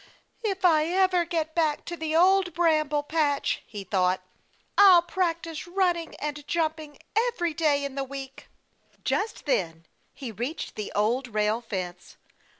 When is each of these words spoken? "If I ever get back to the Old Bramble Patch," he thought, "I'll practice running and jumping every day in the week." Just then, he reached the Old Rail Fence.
"If 0.43 0.65
I 0.65 0.85
ever 0.87 1.25
get 1.25 1.53
back 1.53 1.85
to 1.85 1.95
the 1.95 2.15
Old 2.15 2.55
Bramble 2.55 3.03
Patch," 3.03 3.61
he 3.67 3.83
thought, 3.83 4.19
"I'll 4.75 5.03
practice 5.03 5.67
running 5.67 6.15
and 6.15 6.43
jumping 6.47 6.97
every 7.15 7.53
day 7.53 7.85
in 7.85 7.93
the 7.93 8.03
week." 8.03 8.47
Just 9.03 9.45
then, 9.45 9.85
he 10.11 10.31
reached 10.31 10.73
the 10.75 10.91
Old 10.95 11.27
Rail 11.27 11.61
Fence. 11.61 12.17